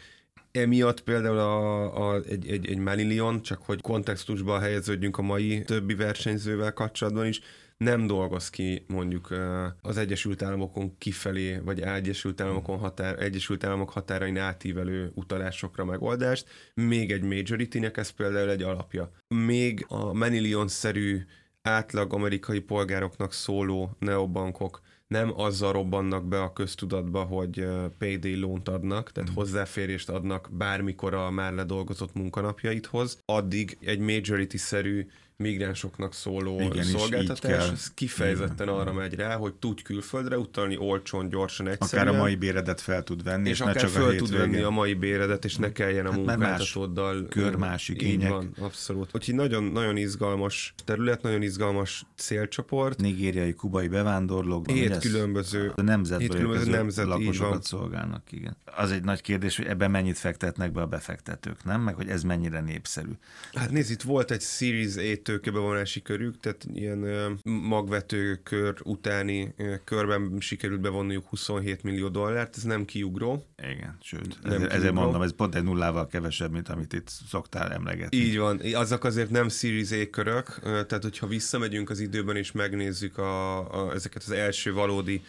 Emiatt 0.51 1.01
például 1.01 1.37
a, 1.37 2.09
a, 2.09 2.21
egy, 2.29 2.49
egy, 2.49 2.69
egy 2.69 2.77
Manilion, 2.77 3.41
csak 3.41 3.61
hogy 3.65 3.81
kontextusba 3.81 4.59
helyeződjünk 4.59 5.17
a 5.17 5.21
mai 5.21 5.63
többi 5.63 5.95
versenyzővel 5.95 6.73
kapcsolatban 6.73 7.25
is, 7.25 7.41
nem 7.83 8.07
dolgoz 8.07 8.49
ki 8.49 8.85
mondjuk 8.87 9.33
az 9.81 9.97
Egyesült 9.97 10.41
Államokon 10.41 10.97
kifelé, 10.97 11.57
vagy 11.57 11.81
Egyesült, 11.81 12.41
Államokon 12.41 12.77
határ, 12.77 13.21
Egyesült 13.21 13.63
Államok 13.63 13.89
határain 13.89 14.37
átívelő 14.37 15.11
utalásokra 15.13 15.85
megoldást. 15.85 16.47
Még 16.73 17.11
egy 17.11 17.21
majority-nek 17.21 17.97
ez 17.97 18.09
például 18.09 18.49
egy 18.49 18.61
alapja. 18.61 19.11
Még 19.27 19.85
a 19.87 20.13
Manilion-szerű 20.13 21.25
átlag 21.61 22.13
amerikai 22.13 22.59
polgároknak 22.59 23.33
szóló 23.33 23.95
neobankok 23.99 24.81
nem 25.07 25.39
azzal 25.39 25.71
robbannak 25.71 26.27
be 26.27 26.41
a 26.41 26.53
köztudatba, 26.53 27.23
hogy 27.23 27.67
payday 27.97 28.35
lónt 28.35 28.69
adnak, 28.69 29.11
tehát 29.11 29.29
mm. 29.31 29.33
hozzáférést 29.33 30.09
adnak 30.09 30.49
bármikor 30.51 31.13
a 31.13 31.29
már 31.29 31.53
ledolgozott 31.53 32.13
munkanapjaidhoz, 32.13 33.21
addig 33.25 33.77
egy 33.81 33.99
majority-szerű 33.99 35.07
migránsoknak 35.39 36.13
szóló 36.13 36.59
Igen, 36.59 36.83
szolgáltatás, 36.83 37.69
ez 37.69 37.91
kifejezetten 37.93 38.67
Igen. 38.67 38.79
arra 38.79 38.93
megy 38.93 39.13
rá, 39.13 39.35
hogy 39.35 39.53
tudj 39.53 39.81
külföldre 39.81 40.37
utalni 40.37 40.77
olcsón, 40.77 41.29
gyorsan, 41.29 41.67
egyszerűen. 41.67 42.07
Akár 42.07 42.19
a 42.19 42.21
mai 42.21 42.35
béredet 42.35 42.81
fel 42.81 43.03
tud 43.03 43.23
venni, 43.23 43.49
és, 43.49 43.55
és 43.55 43.61
akár 43.61 43.75
csak 43.75 43.89
fel 43.89 44.03
a 44.03 44.15
tud 44.15 44.37
venni 44.37 44.61
a 44.61 44.69
mai 44.69 44.93
béredet, 44.93 45.45
és 45.45 45.55
ne 45.55 45.71
kelljen 45.71 46.05
a 46.05 46.11
hát 46.11 46.17
munkáltatóddal. 46.17 47.27
Kör 47.29 47.55
másik 47.55 48.01
így 48.01 48.27
van, 48.27 48.51
abszolút. 48.59 49.09
Úgyhogy 49.13 49.35
nagyon, 49.35 49.63
nagyon 49.63 49.97
izgalmas 49.97 50.73
terület, 50.85 51.21
nagyon 51.21 51.41
izgalmas 51.41 52.05
célcsoport. 52.15 53.01
Nigériai, 53.01 53.53
kubai 53.53 53.87
bevándorlók. 53.87 54.69
Hét 54.69 54.97
különböző, 54.97 55.71
a 55.75 55.81
nemzetből 55.81 56.27
hét 56.27 56.35
különböző 56.35 56.71
nemzet, 56.71 57.05
lakosokat 57.05 57.63
szolgálnak, 57.63 58.31
igen. 58.31 58.57
Az 58.75 58.91
egy 58.91 59.03
nagy 59.03 59.21
kérdés, 59.21 59.57
hogy 59.57 59.65
ebben 59.65 59.91
mennyit 59.91 60.17
fektetnek 60.17 60.71
be 60.71 60.81
a 60.81 60.85
befektetők, 60.85 61.63
nem? 61.63 61.81
Meg 61.81 61.95
hogy 61.95 62.09
ez 62.09 62.23
mennyire 62.23 62.61
népszerű. 62.61 63.11
Hát 63.53 63.71
nézd, 63.71 63.91
itt 63.91 64.01
volt 64.01 64.31
egy 64.31 64.41
Series 64.41 64.95
8 64.95 65.28
tőkebevonási 65.29 66.01
körük, 66.01 66.39
tehát 66.39 66.65
ilyen 66.73 67.39
magvető 67.43 68.39
kör 68.43 68.75
utáni 68.83 69.53
körben 69.83 70.37
sikerült 70.39 70.81
bevonniuk 70.81 71.27
27 71.27 71.83
millió 71.83 72.07
dollárt, 72.07 72.57
ez 72.57 72.63
nem 72.63 72.85
kiugró. 72.85 73.45
Igen, 73.57 73.97
sőt, 74.01 74.37
nem 74.41 74.53
ezért, 74.53 74.71
ezért 74.71 74.93
mondom, 74.93 75.21
ez 75.21 75.35
pont 75.35 75.55
egy 75.55 75.63
nullával 75.63 76.07
kevesebb, 76.07 76.51
mint 76.51 76.69
amit 76.69 76.93
itt 76.93 77.07
szoktál 77.27 77.71
emlegetni. 77.71 78.17
Így 78.17 78.37
van, 78.37 78.61
azok 78.73 79.03
azért 79.03 79.29
nem 79.29 79.49
Series 79.49 79.91
A 79.91 80.09
körök, 80.09 80.59
tehát 80.63 81.03
hogyha 81.03 81.27
visszamegyünk 81.27 81.89
az 81.89 81.99
időben 81.99 82.35
és 82.35 82.51
megnézzük 82.51 83.17
a, 83.17 83.57
a, 83.59 83.93
ezeket 83.93 84.23
az 84.23 84.31
első 84.31 84.73
valódi 84.73 85.21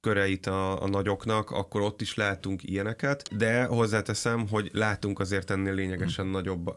köreit 0.00 0.46
a, 0.46 0.82
a 0.82 0.88
nagyoknak, 0.88 1.50
akkor 1.50 1.80
ott 1.80 2.00
is 2.00 2.14
látunk 2.14 2.62
ilyeneket, 2.62 3.36
de 3.36 3.64
hozzáteszem, 3.64 4.48
hogy 4.48 4.70
látunk 4.72 5.18
azért 5.18 5.50
ennél 5.50 5.74
lényegesen 5.74 6.24
hmm. 6.24 6.34
nagyobb, 6.34 6.76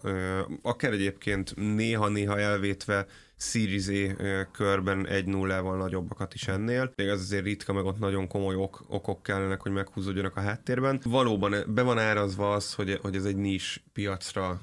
akár 0.61 0.91
egyébként 0.91 1.53
néha-néha 1.55 2.39
elvétve 2.39 3.05
Series 3.41 3.87
A 4.17 4.51
körben 4.51 5.07
egy 5.07 5.25
nullával 5.25 5.77
nagyobbakat 5.77 6.33
is 6.33 6.47
ennél. 6.47 6.91
Még 6.95 7.09
az 7.09 7.19
azért 7.19 7.43
ritka, 7.43 7.73
meg 7.73 7.85
ott 7.85 7.99
nagyon 7.99 8.27
komoly 8.27 8.55
ok, 8.55 8.85
okok 8.87 9.23
kellenek, 9.23 9.61
hogy 9.61 9.71
meghúzódjanak 9.71 10.35
a 10.35 10.41
háttérben. 10.41 11.01
Valóban 11.03 11.55
be 11.67 11.81
van 11.81 11.99
árazva 11.99 12.53
az, 12.53 12.73
hogy, 12.73 12.99
hogy 13.01 13.15
ez 13.15 13.25
egy 13.25 13.35
nis 13.35 13.83
piacra 13.93 14.61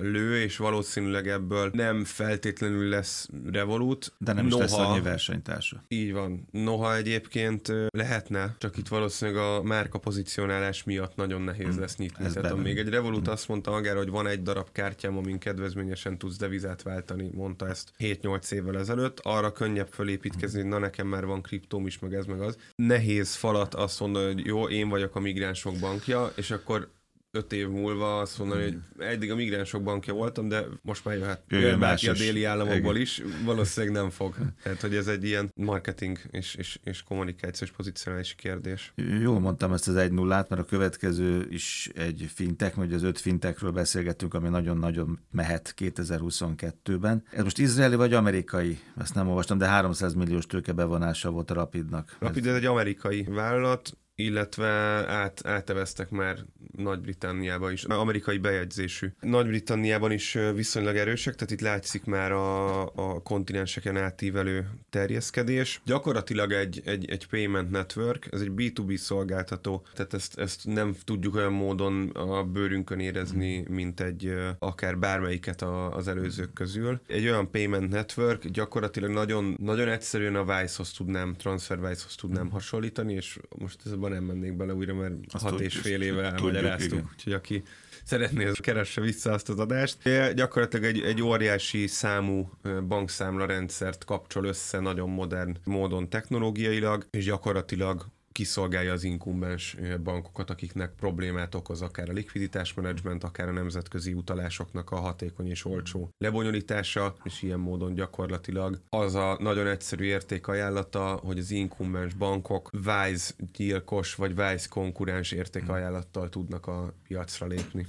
lő, 0.00 0.40
és 0.42 0.56
valószínűleg 0.56 1.28
ebből 1.28 1.70
nem 1.72 2.04
feltétlenül 2.04 2.88
lesz 2.88 3.28
Revolut. 3.52 4.12
De 4.18 4.32
nem 4.32 4.46
Noha, 4.46 4.64
is 4.64 4.70
lesz 4.70 4.80
annyi 4.80 5.00
versenytársa. 5.00 5.84
Így 5.88 6.12
van. 6.12 6.48
Noha 6.50 6.96
egyébként 6.96 7.72
lehetne, 7.90 8.56
csak 8.58 8.76
itt 8.76 8.88
valószínűleg 8.88 9.42
a 9.42 9.62
márka 9.62 9.98
pozicionálás 9.98 10.84
miatt 10.84 11.16
nagyon 11.16 11.42
nehéz 11.42 11.68
hmm. 11.68 11.80
lesz 11.80 11.96
nyitni. 11.96 12.24
Ez 12.24 12.32
Tehát 12.32 12.56
még 12.56 12.78
egy 12.78 12.88
Revolut 12.88 13.24
hmm. 13.24 13.32
azt 13.32 13.48
mondta 13.48 13.70
magára, 13.70 13.98
hogy 13.98 14.10
van 14.10 14.26
egy 14.26 14.42
darab 14.42 14.72
kártyám, 14.72 15.16
amin 15.16 15.38
kedvezményesen 15.38 16.18
tudsz 16.18 16.36
devizát 16.36 16.82
váltani, 16.82 17.30
mondta 17.32 17.68
ezt 17.68 17.92
7-8 18.22 18.52
évvel 18.52 18.78
ezelőtt, 18.78 19.20
arra 19.22 19.52
könnyebb 19.52 19.88
fölépítkezni, 19.88 20.60
hogy 20.60 20.68
na 20.68 20.78
nekem 20.78 21.06
már 21.06 21.26
van 21.26 21.42
kriptóm 21.42 21.86
is, 21.86 21.98
meg 21.98 22.14
ez, 22.14 22.26
meg 22.26 22.40
az. 22.40 22.56
Nehéz 22.74 23.34
falat 23.34 23.74
azt 23.74 24.00
mondani, 24.00 24.32
hogy 24.32 24.46
jó, 24.46 24.68
én 24.68 24.88
vagyok 24.88 25.16
a 25.16 25.20
migránsok 25.20 25.78
bankja, 25.78 26.32
és 26.36 26.50
akkor 26.50 26.88
öt 27.30 27.52
év 27.52 27.68
múlva 27.68 28.18
azt 28.18 28.38
mondani, 28.38 28.62
hogy 28.62 28.76
eddig 28.98 29.30
a 29.30 29.34
migránsok 29.34 29.82
bankja 29.82 30.14
voltam, 30.14 30.48
de 30.48 30.64
most 30.82 31.04
már 31.04 31.16
jöhet, 31.16 31.42
jöhet 31.48 31.78
bárki 31.78 32.08
a 32.08 32.12
déli 32.12 32.44
államokból 32.44 32.96
is, 32.96 33.22
valószínűleg 33.44 33.94
nem 33.94 34.10
fog. 34.10 34.36
Tehát, 34.62 34.80
hogy 34.80 34.94
ez 34.94 35.06
egy 35.06 35.24
ilyen 35.24 35.52
marketing 35.54 36.18
és, 36.30 36.54
és, 36.54 36.78
és 36.84 37.02
kommunikációs 37.02 37.70
pozícionális 37.70 38.34
kérdés. 38.34 38.92
Jól 39.20 39.40
mondtam 39.40 39.72
ezt 39.72 39.88
az 39.88 39.96
egy 39.96 40.12
nullát, 40.12 40.48
mert 40.48 40.62
a 40.62 40.64
következő 40.64 41.46
is 41.50 41.90
egy 41.94 42.30
fintech, 42.34 42.74
hogy 42.74 42.92
az 42.92 43.02
öt 43.02 43.18
fintechről 43.18 43.70
beszélgettünk, 43.70 44.34
ami 44.34 44.48
nagyon-nagyon 44.48 45.18
mehet 45.30 45.74
2022-ben. 45.78 47.24
Ez 47.30 47.42
most 47.42 47.58
izraeli 47.58 47.94
vagy 47.94 48.12
amerikai? 48.12 48.78
Ezt 48.96 49.14
nem 49.14 49.28
olvastam, 49.28 49.58
de 49.58 49.66
300 49.66 50.14
milliós 50.14 50.46
tőke 50.46 50.72
bevonása 50.72 51.30
volt 51.30 51.50
a 51.50 51.54
Rapidnak. 51.54 52.16
Rapid 52.18 52.46
ez 52.46 52.54
egy 52.54 52.64
amerikai 52.64 53.22
vállalat, 53.22 53.96
illetve 54.18 54.68
át, 55.06 55.46
áteveztek 55.46 56.10
már 56.10 56.38
Nagy-Britanniába 56.76 57.70
is, 57.70 57.84
amerikai 57.84 58.38
bejegyzésű. 58.38 59.12
Nagy-Britanniában 59.20 60.12
is 60.12 60.38
viszonylag 60.54 60.96
erősek, 60.96 61.34
tehát 61.34 61.50
itt 61.50 61.60
látszik 61.60 62.04
már 62.04 62.32
a, 62.32 62.80
a 62.82 63.22
kontinenseken 63.22 63.96
átívelő 63.96 64.68
terjeszkedés. 64.90 65.80
Gyakorlatilag 65.84 66.52
egy, 66.52 66.82
egy, 66.84 67.10
egy 67.10 67.26
payment 67.26 67.70
network, 67.70 68.28
ez 68.30 68.40
egy 68.40 68.52
B2B 68.56 68.96
szolgáltató, 68.96 69.86
tehát 69.94 70.14
ezt, 70.14 70.38
ezt 70.38 70.66
nem 70.66 70.94
tudjuk 71.04 71.34
olyan 71.34 71.52
módon 71.52 72.08
a 72.08 72.44
bőrünkön 72.44 73.00
érezni, 73.00 73.64
mint 73.68 74.00
egy 74.00 74.34
akár 74.58 74.98
bármelyiket 74.98 75.62
a, 75.62 75.94
az 75.94 76.08
előzők 76.08 76.52
közül. 76.52 77.00
Egy 77.06 77.24
olyan 77.24 77.50
payment 77.50 77.90
network 77.90 78.46
gyakorlatilag 78.46 79.10
nagyon, 79.10 79.56
nagyon 79.58 79.88
egyszerűen 79.88 80.36
a 80.36 80.44
Vice-hoz 80.44 80.92
tudnám, 80.92 81.34
TransferWise-hoz 81.34 82.14
tudnám 82.14 82.50
hasonlítani, 82.50 83.14
és 83.14 83.38
most 83.58 83.80
ez 83.84 83.92
a 83.92 83.96
abban 84.08 84.26
nem 84.26 84.36
mennék 84.36 84.56
bele 84.56 84.74
újra, 84.74 84.94
mert 84.94 85.14
azt 85.32 85.44
hat 85.44 85.60
és 85.60 85.76
fél 85.76 86.02
éve 86.02 86.22
elmagyaráztuk, 86.22 87.10
úgyhogy 87.12 87.32
aki 87.32 87.62
szeretné, 88.04 88.44
az 88.44 88.58
keresse 88.58 89.00
vissza 89.00 89.32
azt 89.32 89.48
az 89.48 89.58
adást. 89.58 89.98
Gyakorlatilag 90.34 90.84
egy, 90.84 91.00
egy 91.00 91.22
óriási 91.22 91.86
számú 91.86 92.50
bankszámla 92.88 93.46
rendszert 93.46 94.04
kapcsol 94.04 94.44
össze 94.44 94.80
nagyon 94.80 95.10
modern 95.10 95.56
módon 95.64 96.08
technológiailag, 96.08 97.06
és 97.10 97.24
gyakorlatilag 97.24 98.06
kiszolgálja 98.38 98.92
az 98.92 99.04
inkumbens 99.04 99.76
bankokat, 100.02 100.50
akiknek 100.50 100.94
problémát 100.94 101.54
okoz 101.54 101.82
akár 101.82 102.08
a 102.08 102.12
likviditásmenedzsment, 102.12 103.24
akár 103.24 103.48
a 103.48 103.52
nemzetközi 103.52 104.12
utalásoknak 104.12 104.90
a 104.90 104.96
hatékony 104.96 105.46
és 105.48 105.64
olcsó 105.64 106.10
lebonyolítása, 106.18 107.16
és 107.24 107.42
ilyen 107.42 107.58
módon 107.58 107.94
gyakorlatilag 107.94 108.80
az 108.88 109.14
a 109.14 109.36
nagyon 109.40 109.66
egyszerű 109.66 110.04
értékajánlata, 110.04 111.20
hogy 111.22 111.38
az 111.38 111.50
inkumbens 111.50 112.14
bankok 112.14 112.70
Wise 112.72 113.32
gyilkos 113.52 114.14
vagy 114.14 114.38
Wise 114.38 114.66
konkurens 114.68 115.32
értékajánlattal 115.32 116.28
tudnak 116.28 116.66
a 116.66 116.92
piacra 117.06 117.46
lépni. 117.46 117.86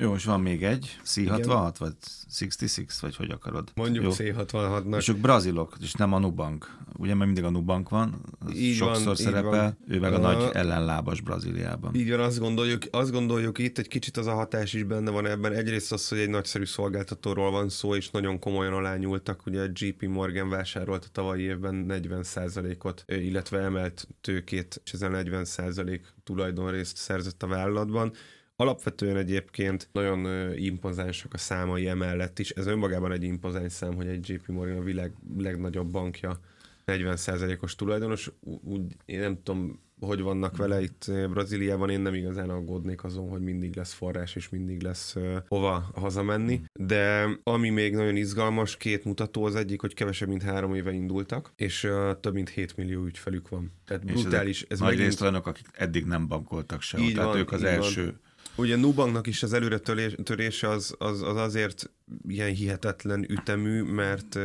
Jó, 0.00 0.14
és 0.14 0.24
van 0.24 0.40
még 0.40 0.64
egy, 0.64 0.98
C66, 1.04 1.16
Igen. 1.16 1.48
vagy 1.78 1.94
66, 2.38 3.00
vagy 3.00 3.16
hogy 3.16 3.30
akarod? 3.30 3.70
Mondjuk 3.74 4.04
Jó. 4.04 4.10
C66-nak. 4.14 4.96
És 4.96 5.08
ők 5.08 5.16
brazilok, 5.16 5.76
és 5.80 5.92
nem 5.92 6.12
a 6.12 6.18
Nubank. 6.18 6.76
Ugye, 6.96 7.14
mert 7.14 7.26
mindig 7.26 7.44
a 7.44 7.50
Nubank 7.50 7.88
van, 7.88 8.20
így 8.54 8.74
sokszor 8.74 9.04
van, 9.04 9.14
szerepel, 9.14 9.50
van. 9.50 9.78
ő 9.88 10.00
meg 10.00 10.12
a, 10.12 10.16
a 10.16 10.18
nagy 10.18 10.50
ellenlábas 10.52 11.20
Brazíliában. 11.20 11.94
Így 11.94 12.10
van, 12.10 12.20
azt 12.20 12.38
gondoljuk, 12.38 12.82
azt 12.90 13.10
gondoljuk 13.10 13.58
itt, 13.58 13.78
egy 13.78 13.88
kicsit 13.88 14.16
az 14.16 14.26
a 14.26 14.34
hatás 14.34 14.72
is 14.72 14.82
benne 14.82 15.10
van 15.10 15.26
ebben. 15.26 15.52
Egyrészt 15.52 15.92
az, 15.92 16.08
hogy 16.08 16.18
egy 16.18 16.30
nagyszerű 16.30 16.64
szolgáltatóról 16.64 17.50
van 17.50 17.68
szó, 17.68 17.94
és 17.94 18.10
nagyon 18.10 18.38
komolyan 18.38 18.72
alányultak. 18.72 19.46
Ugye 19.46 19.62
a 19.62 19.68
JP 19.72 20.02
Morgan 20.02 20.48
vásárolt 20.48 21.04
a 21.04 21.08
tavalyi 21.12 21.42
évben 21.42 21.86
40%-ot, 21.88 23.04
illetve 23.06 23.58
emelt 23.58 24.08
tőkét, 24.20 24.80
és 24.84 24.92
ezen 24.92 25.12
40% 25.14 26.00
tulajdonrészt 26.24 26.96
szerzett 26.96 27.42
a 27.42 27.46
vállalatban. 27.46 28.12
Alapvetően 28.60 29.16
egyébként 29.16 29.88
nagyon 29.92 30.52
impozánsak 30.56 31.34
a 31.34 31.38
számai 31.38 31.88
emellett 31.88 32.38
is. 32.38 32.50
Ez 32.50 32.66
önmagában 32.66 33.12
egy 33.12 33.22
impozáns 33.22 33.72
szám, 33.72 33.94
hogy 33.94 34.06
egy 34.06 34.28
JP 34.28 34.46
Morgan 34.46 34.76
a 34.76 34.82
világ 34.82 35.12
legnagyobb 35.38 35.90
bankja 35.90 36.40
40%-os 36.86 37.74
tulajdonos. 37.74 38.30
Úgy 38.64 38.96
én 39.04 39.20
nem 39.20 39.42
tudom, 39.42 39.80
hogy 40.00 40.20
vannak 40.20 40.56
vele 40.56 40.82
itt 40.82 41.04
Brazíliában, 41.30 41.90
én 41.90 42.00
nem 42.00 42.14
igazán 42.14 42.50
aggódnék 42.50 43.04
azon, 43.04 43.28
hogy 43.28 43.40
mindig 43.40 43.76
lesz 43.76 43.92
forrás, 43.92 44.36
és 44.36 44.48
mindig 44.48 44.82
lesz 44.82 45.14
uh, 45.14 45.36
hova 45.48 45.90
hazamenni. 45.94 46.60
De 46.72 47.28
ami 47.42 47.70
még 47.70 47.94
nagyon 47.94 48.16
izgalmas, 48.16 48.76
két 48.76 49.04
mutató, 49.04 49.44
az 49.44 49.54
egyik, 49.54 49.80
hogy 49.80 49.94
kevesebb, 49.94 50.28
mint 50.28 50.42
három 50.42 50.74
éve 50.74 50.92
indultak, 50.92 51.52
és 51.56 51.84
uh, 51.84 52.20
több 52.20 52.34
mint 52.34 52.48
7 52.48 52.76
millió 52.76 53.04
ügyfelük 53.04 53.48
van. 53.48 53.72
Tehát 53.86 54.04
brutális. 54.04 54.62
Ez 54.68 54.78
nagy 54.78 54.88
megint... 54.88 55.20
részt 55.20 55.22
akik 55.22 55.66
eddig 55.72 56.04
nem 56.04 56.28
bankoltak 56.28 56.80
se, 56.80 56.96
tehát 56.96 57.16
van, 57.16 57.36
ők 57.36 57.52
az 57.52 57.62
első 57.62 58.04
van 58.04 58.26
Ugye 58.58 58.76
Nubanknak 58.76 59.26
is 59.26 59.42
az 59.42 59.52
előre 59.52 59.78
törése 60.22 60.68
az, 60.68 60.94
az, 60.98 61.22
az 61.22 61.36
azért 61.36 61.90
ilyen 62.28 62.54
hihetetlen 62.54 63.30
ütemű, 63.30 63.82
mert 63.82 64.38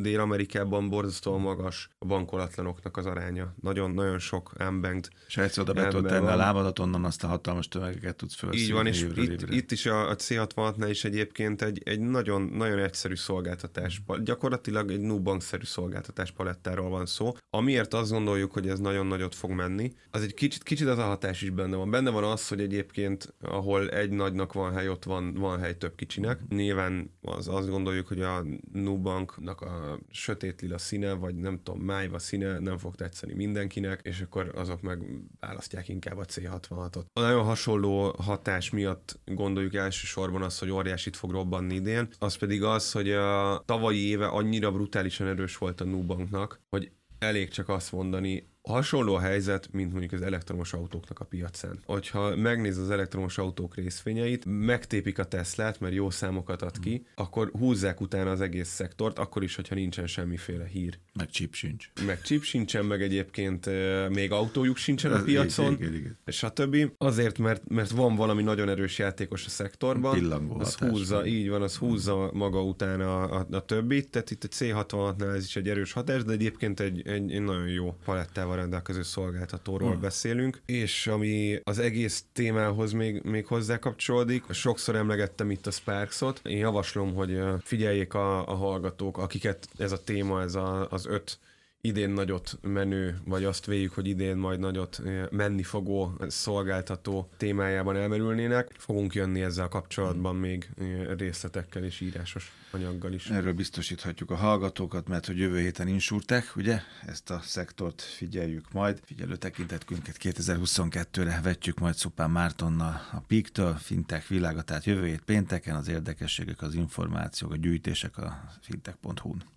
Dél-Amerikában 0.00 0.88
borzasztóan 0.88 1.40
magas 1.40 1.88
a 1.98 2.06
bankolatlanoknak 2.06 2.96
az 2.96 3.06
aránya. 3.06 3.54
Nagyon-nagyon 3.60 4.18
sok 4.18 4.52
unbanked 4.60 5.08
És 5.26 5.36
egyszer 5.36 5.62
oda 5.62 5.72
be 5.72 5.88
tudod 5.88 6.10
tenni 6.10 6.26
a 6.26 6.36
lábadat, 6.36 6.78
onnan 6.78 7.04
azt 7.04 7.24
a 7.24 7.26
hatalmas 7.26 7.68
tömegeket 7.68 8.16
tudsz 8.16 8.34
felszívni. 8.34 8.66
Így 8.66 8.72
van, 8.72 8.86
és 8.86 9.06
itt, 9.16 9.50
itt, 9.50 9.72
is 9.72 9.86
a, 9.86 10.08
a 10.08 10.16
C66-nál 10.16 10.86
is 10.88 11.04
egyébként 11.04 11.62
egy, 11.62 11.82
egy 11.84 12.00
nagyon, 12.00 12.42
nagyon 12.42 12.78
egyszerű 12.78 13.14
szolgáltatás. 13.14 14.02
Gyakorlatilag 14.24 14.90
egy 14.90 15.00
Nubank-szerű 15.00 15.64
szolgáltatás 15.64 16.30
palettáról 16.30 16.88
van 16.88 17.06
szó. 17.06 17.32
Amiért 17.50 17.94
azt 17.94 18.10
gondoljuk, 18.10 18.52
hogy 18.52 18.68
ez 18.68 18.78
nagyon 18.78 19.06
nagyot 19.06 19.34
fog 19.34 19.50
menni, 19.50 19.92
az 20.10 20.22
egy 20.22 20.34
kicsit, 20.34 20.62
kicsit 20.62 20.88
az 20.88 20.98
a 20.98 21.02
hatás 21.04 21.42
is 21.42 21.50
benne 21.50 21.76
van. 21.76 21.90
Benne 21.90 22.10
van 22.10 22.24
az, 22.24 22.48
hogy 22.48 22.60
egyébként, 22.60 23.34
ahol 23.40 23.88
egy 23.88 24.10
nagynak 24.10 24.52
van 24.52 24.72
hely, 24.72 24.88
ott 24.88 25.04
van, 25.04 25.34
van 25.34 25.58
hely 25.58 25.76
több 25.76 25.94
kicsinek. 25.94 26.40
Nyilván 26.48 26.73
az, 27.20 27.48
azt 27.48 27.68
gondoljuk, 27.68 28.06
hogy 28.06 28.20
a 28.20 28.44
Nubanknak 28.72 29.60
a 29.60 29.98
sötét 30.10 30.60
lila 30.60 30.78
színe, 30.78 31.12
vagy 31.12 31.34
nem 31.34 31.60
tudom, 31.62 31.80
májva 31.80 32.18
színe 32.18 32.58
nem 32.58 32.78
fog 32.78 32.94
tetszeni 32.94 33.34
mindenkinek, 33.34 34.00
és 34.02 34.20
akkor 34.20 34.52
azok 34.54 34.82
meg 34.82 34.98
választják 35.40 35.88
inkább 35.88 36.18
a 36.18 36.24
C66-ot. 36.24 37.04
A 37.12 37.20
nagyon 37.20 37.44
hasonló 37.44 38.14
hatás 38.18 38.70
miatt 38.70 39.18
gondoljuk 39.24 39.74
elsősorban 39.74 40.42
az, 40.42 40.58
hogy 40.58 40.70
óriásit 40.70 41.16
fog 41.16 41.30
robbanni 41.30 41.74
idén, 41.74 42.08
az 42.18 42.36
pedig 42.36 42.62
az, 42.62 42.92
hogy 42.92 43.10
a 43.10 43.62
tavalyi 43.64 44.06
éve 44.06 44.26
annyira 44.26 44.72
brutálisan 44.72 45.26
erős 45.26 45.56
volt 45.56 45.80
a 45.80 45.84
Nubanknak, 45.84 46.60
hogy 46.68 46.90
elég 47.18 47.48
csak 47.48 47.68
azt 47.68 47.92
mondani, 47.92 48.52
hasonló 48.68 49.14
a 49.14 49.20
helyzet, 49.20 49.68
mint 49.72 49.90
mondjuk 49.90 50.12
az 50.12 50.22
elektromos 50.22 50.72
autóknak 50.72 51.20
a 51.20 51.24
piacán. 51.24 51.78
Hogyha 51.84 52.36
megnéz 52.36 52.78
az 52.78 52.90
elektromos 52.90 53.38
autók 53.38 53.74
részvényeit, 53.74 54.44
megtépik 54.46 55.18
a 55.18 55.24
Teslát, 55.24 55.80
mert 55.80 55.94
jó 55.94 56.10
számokat 56.10 56.62
ad 56.62 56.78
ki, 56.78 57.06
akkor 57.14 57.50
húzzák 57.58 58.00
utána 58.00 58.30
az 58.30 58.40
egész 58.40 58.68
szektort, 58.68 59.18
akkor 59.18 59.42
is, 59.42 59.54
hogyha 59.54 59.74
nincsen 59.74 60.06
semmiféle 60.06 60.66
hír. 60.66 60.98
Meg 61.12 61.30
chip 61.30 61.54
sincs. 61.54 61.90
Meg 62.06 62.22
chip 62.22 62.42
sincsen, 62.42 62.84
meg 62.84 63.02
egyébként 63.02 63.68
még 64.08 64.32
autójuk 64.32 64.76
sincsen 64.76 65.12
a 65.12 65.22
piacon, 65.22 65.72
igen, 65.72 65.94
igen, 65.94 66.18
és 66.24 66.42
a 66.42 66.50
többi. 66.50 66.92
Azért, 66.98 67.38
mert, 67.38 67.68
mert 67.68 67.90
van 67.90 68.14
valami 68.16 68.42
nagyon 68.42 68.68
erős 68.68 68.98
játékos 68.98 69.46
a 69.46 69.48
szektorban, 69.48 70.12
Pillangó 70.12 70.58
az 70.58 70.74
húzza, 70.74 71.16
van. 71.16 71.26
így 71.26 71.48
van, 71.48 71.62
az 71.62 71.76
húzza 71.76 72.30
maga 72.32 72.62
után 72.62 73.00
a, 73.00 73.38
a, 73.38 73.46
a 73.50 73.64
többit, 73.64 74.08
tehát 74.08 74.30
itt 74.30 74.44
a 74.44 74.48
C66-nál 74.48 75.34
ez 75.34 75.44
is 75.44 75.56
egy 75.56 75.68
erős 75.68 75.92
hatás, 75.92 76.24
de 76.24 76.32
egyébként 76.32 76.80
egy, 76.80 77.08
egy, 77.08 77.32
egy 77.32 77.42
nagyon 77.42 77.68
jó 77.68 77.96
palettával 78.04 78.53
Kínával 78.54 78.56
rendelkező 78.56 79.02
szolgáltatóról 79.02 79.90
hmm. 79.90 80.00
beszélünk, 80.00 80.60
és 80.66 81.06
ami 81.06 81.60
az 81.64 81.78
egész 81.78 82.24
témához 82.32 82.92
még, 82.92 83.22
még 83.22 83.46
hozzá 83.46 83.78
kapcsolódik, 83.78 84.44
sokszor 84.50 84.96
emlegettem 84.96 85.50
itt 85.50 85.66
a 85.66 85.70
Sparksot, 85.70 86.40
én 86.44 86.58
javaslom, 86.58 87.14
hogy 87.14 87.40
figyeljék 87.62 88.14
a, 88.14 88.48
a 88.48 88.54
hallgatók, 88.54 89.18
akiket 89.18 89.68
ez 89.78 89.92
a 89.92 90.04
téma, 90.04 90.42
ez 90.42 90.54
a, 90.54 90.90
az 90.90 91.06
öt 91.06 91.38
idén 91.84 92.10
nagyot 92.10 92.58
menő, 92.62 93.20
vagy 93.24 93.44
azt 93.44 93.66
véljük, 93.66 93.92
hogy 93.92 94.06
idén 94.06 94.36
majd 94.36 94.58
nagyot 94.58 95.00
eh, 95.04 95.26
menni 95.30 95.62
fogó 95.62 96.12
szolgáltató 96.28 97.28
témájában 97.36 97.96
elmerülnének. 97.96 98.70
Fogunk 98.76 99.14
jönni 99.14 99.42
ezzel 99.42 99.68
kapcsolatban 99.68 100.36
még 100.36 100.70
eh, 100.78 100.86
részletekkel 101.16 101.84
és 101.84 102.00
írásos 102.00 102.52
anyaggal 102.70 103.12
is. 103.12 103.30
Erről 103.30 103.52
biztosíthatjuk 103.52 104.30
a 104.30 104.34
hallgatókat, 104.34 105.08
mert 105.08 105.26
hogy 105.26 105.38
jövő 105.38 105.60
héten 105.60 105.88
insurtek, 105.88 106.56
ugye? 106.56 106.80
Ezt 107.06 107.30
a 107.30 107.40
szektort 107.42 108.02
figyeljük 108.02 108.72
majd. 108.72 109.00
Figyelő 109.04 109.36
tekintetünket 109.36 110.16
2022-re 110.22 111.40
vetjük 111.42 111.78
majd 111.78 111.94
Szupán 111.94 112.30
Mártonnal 112.30 113.00
a 113.12 113.20
PIK-től, 113.20 113.74
Fintech 113.74 114.28
világa, 114.28 114.62
tehát 114.62 114.84
jövő 114.84 115.06
hét 115.06 115.22
pénteken 115.22 115.76
az 115.76 115.88
érdekességek, 115.88 116.62
az 116.62 116.74
információk, 116.74 117.52
a 117.52 117.56
gyűjtések 117.56 118.18
a 118.18 118.44
fintech.hu-n. 118.60 119.53